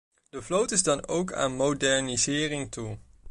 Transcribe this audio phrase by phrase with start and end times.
[0.29, 2.97] De vloot is dan ook aan modernisering toe.